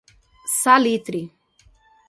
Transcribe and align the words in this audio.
Salitre 0.61 1.21